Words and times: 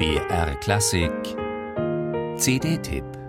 BR 0.00 0.54
Klassik. 0.62 1.36
CD-Tipp 2.38 3.19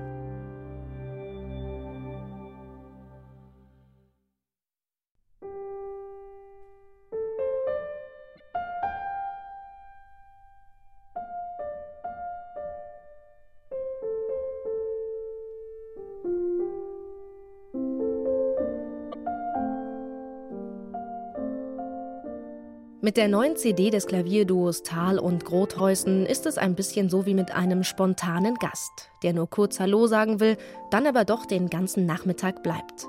Mit 23.04 23.18
der 23.18 23.28
neuen 23.28 23.58
CD 23.58 23.90
des 23.90 24.06
Klavierduos 24.06 24.84
Thal 24.84 25.18
und 25.18 25.44
Grothäusen 25.44 26.28
ist 26.28 26.46
es 26.46 26.60
ein 26.60 26.76
bisschen 26.76 27.10
so 27.10 27.26
wie 27.26 27.34
mit 27.34 27.50
einem 27.50 27.84
spontanen 27.84 28.54
Gast, 28.54 29.10
der 29.24 29.34
nur 29.34 29.50
kurz 29.50 29.80
Hallo 29.80 30.06
sagen 30.06 30.40
will, 30.40 30.56
dann 30.92 31.08
aber 31.08 31.26
doch 31.26 31.48
den 31.48 31.68
ganzen 31.68 32.06
Nachmittag 32.06 32.62
bleibt. 32.62 33.08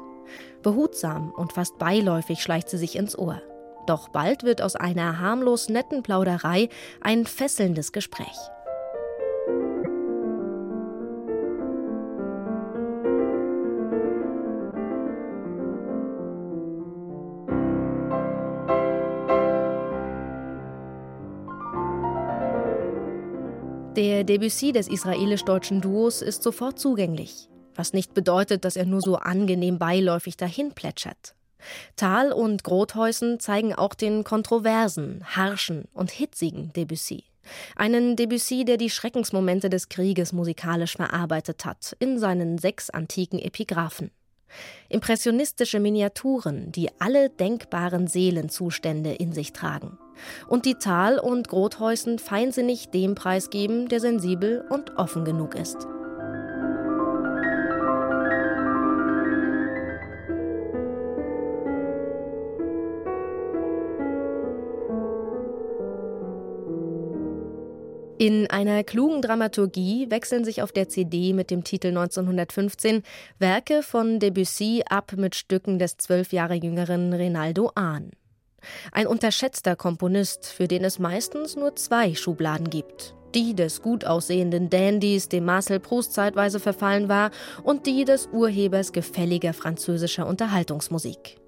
Behutsam 0.63 1.31
und 1.37 1.53
fast 1.53 1.77
beiläufig 1.77 2.43
schleicht 2.43 2.71
sie 2.71 2.79
sich 2.79 2.97
ins 2.97 3.19
Ohr. 3.19 3.43
Doch 3.87 4.09
bald 4.09 4.45
wird 4.45 4.63
aus 4.63 4.77
einer 4.77 5.21
harmlos 5.21 5.69
netten 5.69 6.03
Plauderei 6.03 6.71
ein 7.03 7.27
fesselndes 7.27 7.93
Gespräch. 7.93 8.39
Der 23.97 24.25
Debussy 24.25 24.73
des 24.73 24.89
israelisch-deutschen 24.89 25.83
Duos 25.83 26.23
ist 26.23 26.43
sofort 26.43 26.79
zugänglich, 26.79 27.51
was 27.75 27.93
nicht 27.93 28.15
bedeutet, 28.15 28.65
dass 28.65 28.75
er 28.75 28.87
nur 28.87 29.03
so 29.03 29.17
angenehm 29.17 29.79
beiläufig 29.79 30.39
dahin 30.39 30.73
plätschert. 30.73 31.35
Thal 31.97 32.33
und 32.33 32.65
Grothäusen 32.65 33.39
zeigen 33.39 33.75
auch 33.75 33.93
den 33.93 34.25
kontroversen, 34.25 35.23
harschen 35.27 35.89
und 35.93 36.11
hitzigen 36.11 36.73
Debussy. 36.73 37.25
Einen 37.77 38.17
Debussy, 38.17 38.65
der 38.65 38.79
die 38.79 38.89
Schreckensmomente 38.89 39.69
des 39.69 39.91
Krieges 39.91 40.33
musikalisch 40.33 40.97
verarbeitet 40.97 41.67
hat, 41.67 41.95
in 41.99 42.19
seinen 42.19 42.57
sechs 42.57 42.89
antiken 42.89 43.39
Epigraphen. 43.39 44.11
Impressionistische 44.89 45.81
Miniaturen, 45.81 46.73
die 46.73 46.91
alle 46.99 47.31
denkbaren 47.31 48.07
Seelenzustände 48.07 49.13
in 49.13 49.33
sich 49.33 49.53
tragen. 49.53 49.99
Und 50.49 50.67
die 50.67 50.75
Thal 50.75 51.19
und 51.19 51.49
Grothäusen 51.49 52.19
feinsinnig 52.19 52.91
dem 52.91 53.15
preisgeben, 53.15 53.89
der 53.89 54.01
sensibel 54.01 54.65
und 54.69 54.97
offen 54.97 55.25
genug 55.25 55.55
ist. 55.55 55.87
In 68.23 68.49
einer 68.49 68.85
klugen 68.85 69.21
Dramaturgie 69.21 70.09
wechseln 70.09 70.45
sich 70.45 70.63
auf 70.63 70.71
der 70.71 70.89
CD 70.89 71.33
mit 71.33 71.51
dem 71.51 71.65
Titel 71.65 71.89
1915 71.89 73.03
Werke 73.41 73.83
von 73.83 74.21
Debussy 74.21 74.85
ab 74.89 75.15
mit 75.17 75.35
Stücken 75.35 75.81
des 75.81 75.97
zwölf 75.97 76.33
Jahre 76.33 76.55
jüngeren 76.55 77.13
Renaldo 77.13 77.73
Ahn. 77.75 78.13
Ein 78.93 79.09
unterschätzter 79.09 79.75
Komponist, 79.75 80.47
für 80.47 80.69
den 80.69 80.85
es 80.85 81.01
meistens 81.01 81.57
nur 81.57 81.75
zwei 81.75 82.15
Schubladen 82.15 82.71
gibt. 82.71 83.17
Die 83.35 83.55
des 83.57 83.83
gut 83.83 84.05
aussehenden 84.05 84.71
Dandys, 84.71 85.29
dem 85.29 85.47
Marcel 85.47 85.81
Proust 85.81 86.13
zeitweise 86.13 86.61
verfallen 86.61 87.09
war, 87.09 87.33
und 87.65 87.87
die 87.87 88.05
des 88.05 88.29
Urhebers 88.33 88.93
gefälliger 88.93 89.53
französischer 89.53 90.29
Unterhaltungsmusik. 90.29 91.42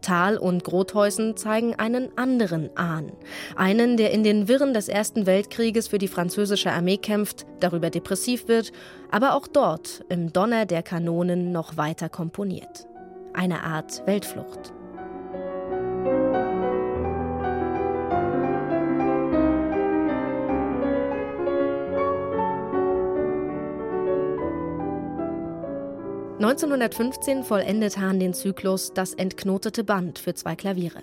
Thal 0.00 0.38
und 0.38 0.64
Grothäusen 0.64 1.36
zeigen 1.36 1.74
einen 1.74 2.16
anderen 2.16 2.70
Ahn. 2.76 3.12
Einen, 3.56 3.96
der 3.96 4.10
in 4.12 4.24
den 4.24 4.48
Wirren 4.48 4.74
des 4.74 4.88
Ersten 4.88 5.26
Weltkrieges 5.26 5.88
für 5.88 5.98
die 5.98 6.08
französische 6.08 6.72
Armee 6.72 6.96
kämpft, 6.96 7.46
darüber 7.60 7.90
depressiv 7.90 8.48
wird, 8.48 8.72
aber 9.10 9.34
auch 9.34 9.46
dort 9.46 10.04
im 10.08 10.32
Donner 10.32 10.66
der 10.66 10.82
Kanonen 10.82 11.52
noch 11.52 11.76
weiter 11.76 12.08
komponiert. 12.08 12.86
Eine 13.34 13.62
Art 13.64 14.06
Weltflucht. 14.06 14.72
1915 26.38 27.42
vollendet 27.42 27.98
Hahn 27.98 28.20
den 28.20 28.32
Zyklus 28.32 28.92
Das 28.94 29.12
entknotete 29.12 29.82
Band 29.82 30.20
für 30.20 30.34
zwei 30.34 30.54
Klaviere. 30.54 31.02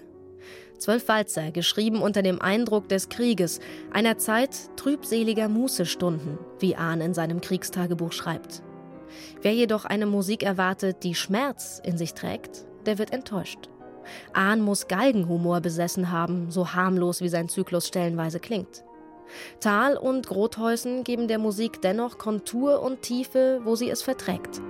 Zwölf 0.78 1.09
Walzer, 1.09 1.51
geschrieben 1.51 2.01
unter 2.01 2.22
dem 2.22 2.41
Eindruck 2.41 2.88
des 2.88 3.09
Krieges, 3.09 3.59
einer 3.91 4.18
Zeit 4.18 4.56
trübseliger 4.78 5.50
Mußestunden, 5.50 6.38
wie 6.59 6.78
Ahn 6.78 7.01
in 7.01 7.13
seinem 7.13 7.41
Kriegstagebuch 7.41 8.13
schreibt. 8.13 8.63
Wer 9.41 9.53
jedoch 9.53 9.84
eine 9.84 10.06
Musik 10.06 10.41
erwartet, 10.41 11.03
die 11.03 11.16
Schmerz 11.16 11.81
in 11.84 11.97
sich 11.97 12.13
trägt, 12.13 12.66
der 12.85 12.97
wird 12.97 13.12
enttäuscht. 13.12 13.67
Ahn 14.31 14.62
muss 14.62 14.88
Galgenhumor 14.88 15.59
besessen 15.59 16.13
haben, 16.13 16.50
so 16.50 16.73
harmlos 16.73 17.19
wie 17.19 17.29
sein 17.29 17.50
Zyklus 17.50 17.90
stellenweise 17.90 18.40
klingt. 18.40 18.85
Thal 19.59 19.97
und 19.97 20.28
Grothäusen 20.28 21.03
geben 21.03 21.28
der 21.28 21.40
Musik 21.40 21.81
dennoch 21.81 22.19
Kontur 22.19 22.81
und 22.81 23.02
Tiefe, 23.02 23.59
wo 23.66 23.75
sie 23.75 23.90
es 23.90 24.02
verträgt. 24.02 24.62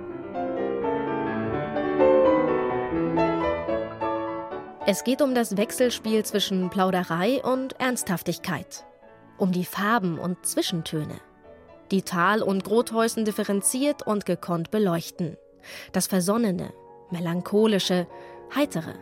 Es 4.88 5.02
geht 5.02 5.20
um 5.20 5.34
das 5.34 5.56
Wechselspiel 5.56 6.24
zwischen 6.24 6.70
Plauderei 6.70 7.42
und 7.42 7.72
Ernsthaftigkeit, 7.80 8.86
um 9.36 9.50
die 9.50 9.64
Farben 9.64 10.16
und 10.16 10.46
Zwischentöne, 10.46 11.20
die 11.90 12.02
Tal- 12.02 12.40
und 12.40 12.62
Grothäusen 12.62 13.24
differenziert 13.24 14.06
und 14.06 14.26
gekonnt 14.26 14.70
beleuchten, 14.70 15.36
das 15.90 16.06
Versonnene, 16.06 16.72
Melancholische, 17.10 18.06
Heitere 18.54 18.94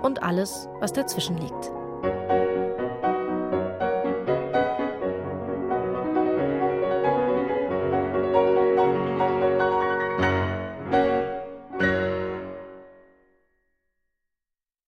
und 0.00 0.22
alles, 0.22 0.68
was 0.78 0.92
dazwischen 0.92 1.38
liegt. 1.38 1.72